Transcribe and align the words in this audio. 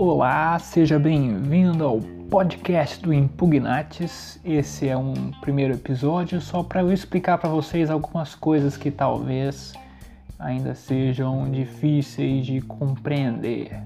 Olá, 0.00 0.56
seja 0.60 0.96
bem-vindo 0.96 1.84
ao 1.84 1.98
podcast 2.30 3.02
do 3.02 3.12
Impugnates. 3.12 4.38
Esse 4.44 4.88
é 4.88 4.96
um 4.96 5.32
primeiro 5.40 5.74
episódio 5.74 6.40
só 6.40 6.62
para 6.62 6.82
eu 6.82 6.92
explicar 6.92 7.36
para 7.36 7.50
vocês 7.50 7.90
algumas 7.90 8.32
coisas 8.32 8.76
que 8.76 8.92
talvez 8.92 9.72
ainda 10.38 10.72
sejam 10.72 11.50
difíceis 11.50 12.46
de 12.46 12.60
compreender. 12.60 13.82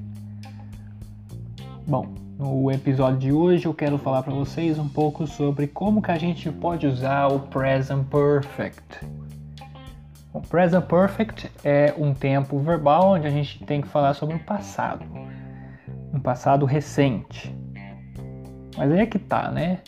Bom, 1.87 2.09
no 2.39 2.71
episódio 2.71 3.19
de 3.19 3.33
hoje 3.33 3.65
eu 3.65 3.73
quero 3.73 3.97
falar 3.97 4.23
para 4.23 4.35
vocês 4.35 4.79
um 4.79 4.91
pouco 4.91 5.27
sobre 5.27 5.67
como 5.67 6.03
que 6.03 6.11
a 6.11 6.19
gente 6.19 6.53
pode 6.53 6.87
usar 6.87 7.29
o 7.29 7.41
present 7.41 8.05
perfect. 8.09 9.01
O 10.31 10.43
present 10.43 10.85
perfect 10.85 11.51
é 11.65 11.95
um 11.97 12.13
tempo 12.13 12.59
verbal 12.59 13.13
onde 13.13 13.27
a 13.27 13.31
gente 13.31 13.65
tem 13.65 13.81
que 13.81 13.89
falar 13.89 14.13
sobre 14.13 14.37
o 14.37 14.41
passado, 14.41 15.07
um 16.13 16.21
passado 16.21 16.67
recente. 16.67 17.55
Mas 18.77 18.91
aí 18.91 19.01
é 19.01 19.07
que 19.07 19.19
tá, 19.19 19.51
né? 19.51 19.81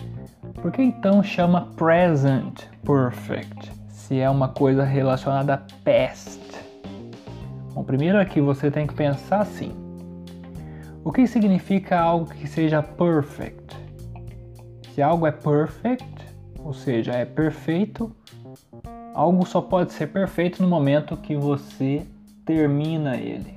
Por 0.61 0.73
que 0.73 0.83
então 0.83 1.23
chama 1.23 1.73
present 1.77 2.65
perfect 2.85 3.73
se 3.89 4.19
é 4.21 4.29
uma 4.29 4.49
coisa 4.49 4.85
relacionada 4.85 5.55
a 5.55 5.59
past? 5.85 6.41
Bom, 7.75 7.83
primeiro 7.83 8.19
aqui 8.21 8.41
você 8.41 8.71
tem 8.71 8.87
que 8.87 8.95
pensar 8.95 9.41
assim: 9.41 9.73
o 11.03 11.13
que 11.13 11.27
significa 11.27 11.99
algo 11.99 12.27
que 12.27 12.47
seja 12.47 12.83
perfect? 12.83 13.77
Se 14.95 15.03
algo 15.03 15.27
é 15.27 15.33
perfect, 15.33 16.07
ou 16.59 16.73
seja, 16.73 17.13
é 17.13 17.25
perfeito, 17.25 18.15
Algo 19.15 19.47
só 19.47 19.61
pode 19.61 19.93
ser 19.93 20.09
perfeito 20.09 20.61
no 20.61 20.69
momento 20.69 21.17
que 21.17 21.37
você 21.37 22.05
termina 22.45 23.17
ele. 23.17 23.55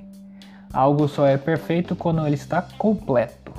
Algo 0.73 1.07
só 1.07 1.25
é 1.25 1.37
perfeito 1.37 1.95
quando 1.95 2.25
ele 2.25 2.35
está 2.35 2.61
completo. 2.61 3.51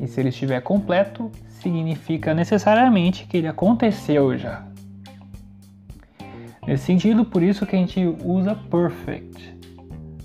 E 0.00 0.06
se 0.06 0.20
ele 0.20 0.30
estiver 0.30 0.60
completo, 0.60 1.30
significa 1.60 2.34
necessariamente 2.34 3.26
que 3.26 3.36
ele 3.36 3.48
aconteceu 3.48 4.36
já. 4.36 4.64
Nesse 6.66 6.84
sentido, 6.84 7.24
por 7.24 7.42
isso 7.42 7.64
que 7.64 7.76
a 7.76 7.78
gente 7.78 8.00
usa 8.24 8.54
perfect. 8.54 9.56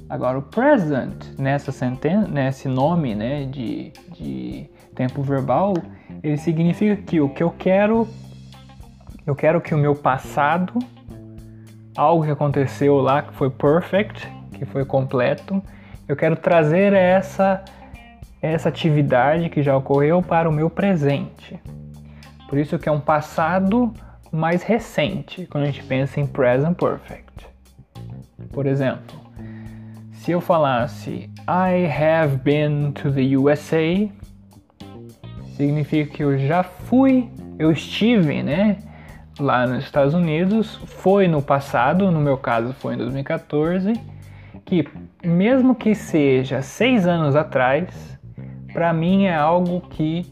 Agora, 0.10 0.40
o 0.40 0.42
present, 0.42 1.38
nessa 1.38 1.72
sentença, 1.72 2.28
nesse 2.28 2.68
nome 2.68 3.16
né, 3.16 3.46
de, 3.46 3.94
de 4.14 4.70
tempo 4.96 5.22
verbal, 5.22 5.74
ele 6.22 6.38
significa 6.38 6.96
que 6.98 7.22
o 7.22 7.30
que 7.30 7.42
eu 7.42 7.52
quero 7.52 8.08
eu 9.26 9.36
quero 9.36 9.62
que 9.62 9.74
o 9.74 9.78
meu 9.78 9.96
passado, 9.96 10.80
algo 11.96 12.26
que 12.26 12.32
aconteceu 12.32 12.98
lá 12.98 13.22
que 13.22 13.34
foi 13.34 13.52
perfect, 13.52 14.28
que 14.52 14.66
foi 14.66 14.84
completo, 14.84 15.62
eu 16.08 16.16
quero 16.16 16.36
trazer 16.36 16.94
essa 16.94 17.64
essa 18.42 18.70
atividade 18.70 19.50
que 19.50 19.62
já 19.62 19.78
ocorreu 19.78 20.20
para 20.20 20.50
o 20.50 20.52
meu 20.52 20.68
presente. 20.68 21.60
Por 22.50 22.58
isso 22.58 22.80
que 22.80 22.90
é 22.90 22.92
um 22.92 23.00
passado 23.00 23.94
mais 24.32 24.64
recente 24.64 25.46
quando 25.46 25.66
a 25.66 25.68
gente 25.68 25.84
pensa 25.84 26.20
em 26.20 26.26
present 26.26 26.76
perfect. 26.76 27.48
Por 28.52 28.66
exemplo, 28.66 29.16
se 30.14 30.32
eu 30.32 30.42
falasse 30.42 31.30
I 31.48 31.86
have 31.86 32.38
been 32.38 32.94
to 32.94 33.12
the 33.12 33.38
USA, 33.38 34.10
significa 35.56 36.12
que 36.12 36.24
eu 36.24 36.40
já 36.40 36.64
fui, 36.64 37.30
eu 37.60 37.72
estive, 37.72 38.42
né? 38.42 38.78
lá 39.40 39.66
nos 39.66 39.84
Estados 39.84 40.14
Unidos, 40.14 40.80
foi 40.86 41.28
no 41.28 41.42
passado, 41.42 42.12
no 42.12 42.20
meu 42.20 42.38
caso 42.38 42.74
foi 42.74 42.94
em 42.94 42.98
2014, 42.98 43.94
que 44.66 44.88
mesmo 45.24 45.76
que 45.76 45.94
seja 45.94 46.62
seis 46.62 47.06
anos 47.08 47.36
atrás, 47.36 48.20
para 48.72 48.94
mim 48.94 49.26
é 49.26 49.36
algo 49.36 49.82
que 49.82 50.26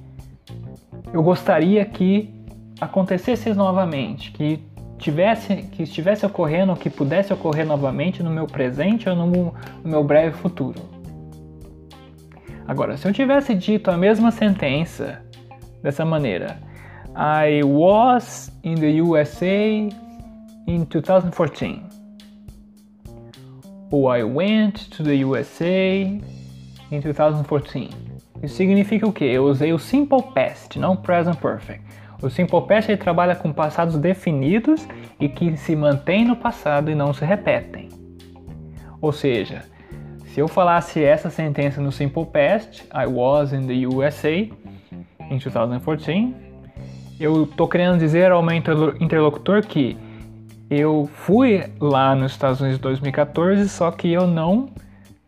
eu 1.13 1.21
gostaria 1.21 1.83
que 1.85 2.33
acontecesse 2.79 3.53
novamente, 3.53 4.31
que 4.31 4.63
tivesse, 4.97 5.55
que 5.55 5.83
estivesse 5.83 6.25
ocorrendo, 6.25 6.75
que 6.75 6.89
pudesse 6.89 7.33
ocorrer 7.33 7.65
novamente 7.65 8.21
no 8.21 8.29
meu 8.29 8.45
presente 8.45 9.09
ou 9.09 9.15
no, 9.15 9.25
no 9.25 9.53
meu 9.89 10.03
breve 10.03 10.35
futuro. 10.37 10.79
Agora, 12.67 12.95
se 12.97 13.07
eu 13.07 13.13
tivesse 13.13 13.55
dito 13.55 13.89
a 13.89 13.97
mesma 13.97 14.29
sentença 14.29 15.21
dessa 15.81 16.05
maneira, 16.05 16.59
I 17.15 17.63
was 17.63 18.51
in 18.63 18.75
the 18.75 19.01
USA 19.01 19.89
in 20.67 20.85
2014. 20.85 21.88
Or 23.91 24.15
I 24.15 24.23
went 24.23 24.89
to 24.91 25.03
the 25.03 25.23
USA 25.25 26.03
in 26.91 27.01
2014. 27.01 27.89
Isso 28.43 28.55
significa 28.55 29.07
o 29.07 29.11
que? 29.11 29.25
Eu 29.25 29.45
usei 29.45 29.73
o 29.73 29.79
simple 29.79 30.21
past, 30.33 30.77
não 30.79 30.95
present 30.95 31.37
perfect. 31.37 31.83
O 32.21 32.29
simple 32.29 32.61
past 32.61 32.91
ele 32.91 32.97
trabalha 32.97 33.35
com 33.35 33.51
passados 33.51 33.97
definidos 33.97 34.87
e 35.19 35.27
que 35.27 35.57
se 35.57 35.75
mantêm 35.75 36.25
no 36.25 36.35
passado 36.35 36.91
e 36.91 36.95
não 36.95 37.13
se 37.13 37.25
repetem. 37.25 37.89
Ou 39.01 39.11
seja, 39.11 39.63
se 40.25 40.39
eu 40.39 40.47
falasse 40.47 41.03
essa 41.03 41.29
sentença 41.29 41.81
no 41.81 41.91
simple 41.91 42.25
past, 42.25 42.85
I 42.93 43.07
was 43.07 43.53
in 43.53 43.65
the 43.65 43.87
USA 43.87 44.47
in 45.29 45.37
2014, 45.37 46.33
eu 47.19 47.47
tô 47.47 47.67
querendo 47.67 47.97
dizer 47.97 48.31
ao 48.31 48.41
meu 48.41 48.55
interlocutor 48.99 49.65
que 49.65 49.97
eu 50.69 51.09
fui 51.11 51.63
lá 51.79 52.13
nos 52.13 52.33
Estados 52.33 52.61
Unidos 52.61 52.79
em 52.79 52.81
2014, 52.81 53.67
só 53.67 53.89
que 53.89 54.11
eu 54.11 54.27
não 54.27 54.69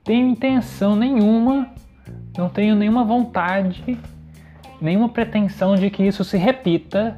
tenho 0.03 0.27
intenção 0.27 0.95
nenhuma, 0.95 1.67
não 2.37 2.47
tenho 2.47 2.75
nenhuma 2.75 3.03
vontade, 3.03 3.97
nenhuma 4.79 5.09
pretensão 5.09 5.75
de 5.75 5.89
que 5.89 6.03
isso 6.03 6.23
se 6.23 6.37
repita 6.37 7.17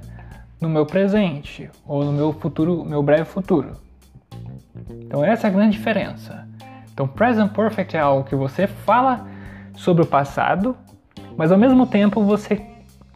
no 0.61 0.69
meu 0.69 0.85
presente 0.85 1.69
ou 1.85 2.05
no 2.05 2.13
meu 2.13 2.31
futuro, 2.31 2.85
meu 2.85 3.03
breve 3.03 3.25
futuro. 3.25 3.73
Então 4.89 5.23
essa 5.23 5.47
é 5.47 5.49
a 5.49 5.53
grande 5.53 5.77
diferença. 5.77 6.47
Então 6.93 7.05
present 7.05 7.51
perfect 7.51 7.97
é 7.97 7.99
algo 7.99 8.23
que 8.23 8.35
você 8.35 8.67
fala 8.67 9.27
sobre 9.75 10.03
o 10.03 10.05
passado, 10.05 10.77
mas 11.35 11.51
ao 11.51 11.57
mesmo 11.57 11.85
tempo 11.85 12.23
você 12.23 12.65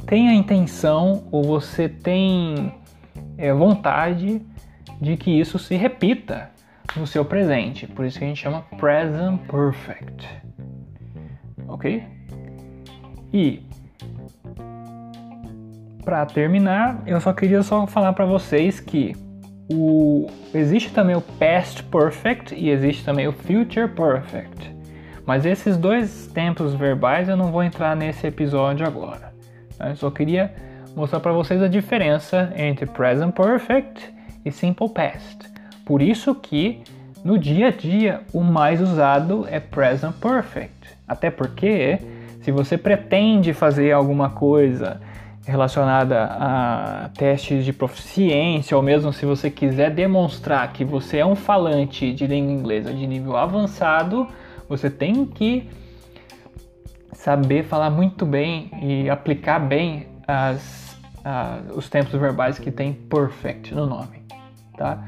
tem 0.06 0.28
a 0.28 0.34
intenção 0.34 1.24
ou 1.32 1.44
você 1.44 1.88
tem 1.88 2.74
é, 3.38 3.54
vontade 3.54 4.42
de 5.02 5.18
que 5.18 5.32
isso 5.32 5.60
se 5.60 5.76
repita 5.76 6.52
no 6.96 7.06
seu 7.06 7.26
presente. 7.26 7.88
Por 7.88 8.06
isso 8.06 8.18
que 8.18 8.26
a 8.26 8.28
gente 8.28 8.42
chama 8.42 8.62
present 8.78 9.40
perfect. 9.48 10.28
Ok? 11.68 12.04
E 13.34 13.62
para 16.04 16.26
terminar, 16.26 17.04
eu 17.06 17.20
só 17.20 17.34
queria 17.34 17.62
só 17.62 17.86
falar 17.86 18.14
para 18.14 18.26
vocês 18.26 18.80
que 18.80 19.14
o, 19.70 20.28
existe 20.54 20.92
também 20.94 21.16
o 21.16 21.22
past 21.22 21.84
perfect 21.84 22.56
e 22.56 22.70
existe 22.70 23.04
também 23.04 23.28
o 23.28 23.34
future 23.34 23.90
perfect. 23.90 24.74
Mas 25.26 25.46
esses 25.46 25.76
dois 25.76 26.28
tempos 26.28 26.74
verbais 26.74 27.28
eu 27.28 27.36
não 27.36 27.52
vou 27.52 27.62
entrar 27.62 27.96
nesse 27.96 28.26
episódio 28.26 28.88
agora. 28.88 29.34
Eu 29.78 29.96
só 29.98 30.10
queria 30.10 30.54
mostrar 30.96 31.20
para 31.20 31.34
vocês 31.34 31.62
a 31.62 31.68
diferença 31.68 32.54
entre 32.56 32.86
present 32.86 33.36
perfect 33.36 34.17
e 34.48 34.52
simple 34.52 34.90
past. 34.90 35.38
Por 35.86 36.02
isso 36.02 36.34
que 36.36 36.82
no 37.24 37.38
dia 37.38 37.68
a 37.68 37.72
dia 37.72 38.22
o 38.34 38.42
mais 38.42 38.82
usado 38.82 39.46
é 39.50 39.60
present 39.60 40.14
perfect. 40.16 40.98
Até 41.08 41.30
porque 41.30 42.00
se 42.42 42.52
você 42.52 42.78
pretende 42.78 43.54
fazer 43.54 43.92
alguma 43.92 44.30
coisa 44.30 45.02
relacionada 45.46 46.26
a 46.26 47.10
testes 47.18 47.64
de 47.64 47.72
proficiência 47.72 48.76
ou 48.76 48.84
mesmo 48.84 49.14
se 49.14 49.26
você 49.26 49.50
quiser 49.50 49.92
demonstrar 49.92 50.74
que 50.74 50.84
você 50.84 51.20
é 51.20 51.26
um 51.26 51.36
falante 51.36 52.14
de 52.14 52.28
língua 52.28 52.52
inglesa 52.52 52.94
de 52.94 53.08
nível 53.08 53.38
avançado, 53.38 54.28
você 54.68 54.90
tem 54.90 55.26
que 55.26 55.70
saber 57.14 57.64
falar 57.64 57.90
muito 57.90 58.26
bem 58.26 58.70
e 58.82 59.10
aplicar 59.10 59.60
bem 59.60 60.08
as, 60.28 60.98
os 61.74 61.90
tempos 61.90 62.12
verbais 62.20 62.60
que 62.60 62.72
tem 62.72 62.92
perfect 62.92 63.74
no 63.74 63.86
nome, 63.86 64.22
tá? 64.78 65.04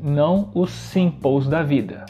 Não 0.00 0.50
os 0.54 0.70
simples 0.70 1.46
da 1.46 1.62
vida, 1.62 2.04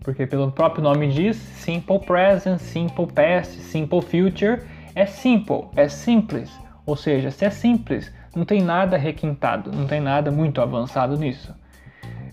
porque 0.00 0.26
pelo 0.26 0.50
próprio 0.50 0.82
nome 0.82 1.08
diz, 1.08 1.36
simple 1.36 1.98
present, 2.00 2.58
simple 2.58 3.06
past, 3.06 3.60
simple 3.60 4.02
future 4.02 4.60
é 4.94 5.06
simple, 5.06 5.68
é 5.76 5.88
simples. 5.88 6.50
Ou 6.84 6.96
seja, 6.96 7.30
se 7.30 7.44
é 7.44 7.50
simples, 7.50 8.12
não 8.34 8.44
tem 8.44 8.60
nada 8.60 8.96
requintado, 8.96 9.70
não 9.72 9.86
tem 9.86 10.00
nada 10.00 10.30
muito 10.30 10.60
avançado 10.60 11.16
nisso. 11.16 11.54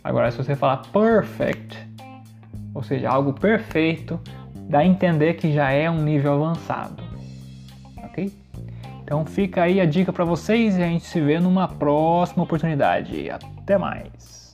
Agora, 0.04 0.32
se 0.32 0.38
você 0.38 0.56
falar 0.56 0.78
perfect, 0.92 1.78
ou 2.74 2.82
seja, 2.84 3.10
algo 3.10 3.34
perfeito, 3.34 4.20
dá 4.70 4.80
a 4.80 4.86
entender 4.86 5.34
que 5.34 5.52
já 5.52 5.72
é 5.72 5.90
um 5.90 6.02
nível 6.02 6.34
avançado. 6.34 7.04
Ok? 8.04 8.32
Então 9.08 9.26
fica 9.26 9.64
aí 9.64 9.80
a 9.80 9.86
dica 9.86 10.12
para 10.12 10.26
vocês 10.26 10.78
e 10.78 10.84
a 10.84 10.86
gente 10.86 11.06
se 11.06 11.22
vê 11.22 11.40
numa 11.40 11.66
próxima 11.66 12.44
oportunidade. 12.44 13.30
Até 13.30 13.78
mais! 13.78 14.47